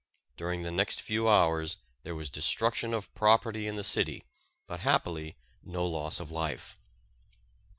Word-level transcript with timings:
During 0.35 0.63
the 0.63 0.71
next 0.71 0.99
few 0.99 1.29
hours, 1.29 1.77
there 2.01 2.15
was 2.15 2.31
destruction 2.31 2.91
of 2.91 3.13
property 3.13 3.67
in 3.67 3.75
the 3.75 3.83
city 3.83 4.23
but 4.65 4.79
happily 4.79 5.35
no 5.61 5.85
loss 5.85 6.19
of 6.19 6.31
life. 6.31 6.75